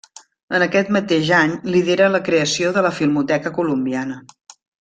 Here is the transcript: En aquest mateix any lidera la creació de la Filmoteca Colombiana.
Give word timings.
En 0.59 0.63
aquest 0.65 0.89
mateix 0.97 1.29
any 1.41 1.53
lidera 1.75 2.09
la 2.15 2.23
creació 2.31 2.75
de 2.79 2.87
la 2.89 2.95
Filmoteca 3.01 3.55
Colombiana. 3.59 4.21